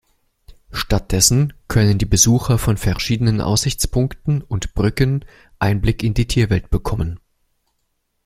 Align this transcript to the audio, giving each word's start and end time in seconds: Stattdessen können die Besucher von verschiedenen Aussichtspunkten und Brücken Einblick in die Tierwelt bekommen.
Stattdessen 0.71 1.53
können 1.67 1.99
die 1.99 2.07
Besucher 2.07 2.57
von 2.57 2.75
verschiedenen 2.75 3.39
Aussichtspunkten 3.39 4.41
und 4.41 4.73
Brücken 4.73 5.23
Einblick 5.59 6.01
in 6.01 6.15
die 6.15 6.25
Tierwelt 6.25 6.71
bekommen. 6.71 7.19